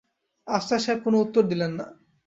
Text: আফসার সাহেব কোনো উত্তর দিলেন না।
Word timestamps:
আফসার 0.47 0.81
সাহেব 0.83 0.99
কোনো 1.05 1.17
উত্তর 1.21 1.43
দিলেন 1.51 1.71
না। 1.79 1.85